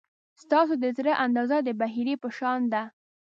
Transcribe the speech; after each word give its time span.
ستاسو 0.41 0.73
د 0.83 0.85
زړه 0.97 1.13
اندازه 1.25 1.57
د 1.63 1.69
بحیرې 1.81 2.15
په 2.23 2.29
شان 2.37 2.59
ده. 2.73 2.83